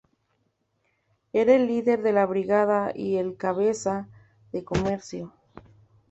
[1.31, 4.09] Era el líder de la brigada y el cabeza
[4.51, 5.31] de comercio.